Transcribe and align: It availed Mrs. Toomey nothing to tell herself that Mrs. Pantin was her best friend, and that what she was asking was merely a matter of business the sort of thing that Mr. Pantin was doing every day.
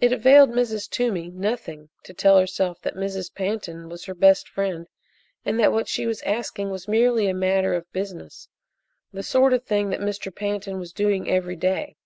It 0.00 0.12
availed 0.12 0.50
Mrs. 0.50 0.88
Toomey 0.88 1.28
nothing 1.32 1.88
to 2.04 2.14
tell 2.14 2.38
herself 2.38 2.80
that 2.82 2.94
Mrs. 2.94 3.34
Pantin 3.34 3.88
was 3.88 4.04
her 4.04 4.14
best 4.14 4.48
friend, 4.48 4.86
and 5.44 5.58
that 5.58 5.72
what 5.72 5.88
she 5.88 6.06
was 6.06 6.22
asking 6.22 6.70
was 6.70 6.86
merely 6.86 7.26
a 7.26 7.34
matter 7.34 7.74
of 7.74 7.90
business 7.90 8.46
the 9.12 9.24
sort 9.24 9.52
of 9.52 9.64
thing 9.64 9.90
that 9.90 9.98
Mr. 9.98 10.32
Pantin 10.32 10.78
was 10.78 10.92
doing 10.92 11.28
every 11.28 11.56
day. 11.56 11.96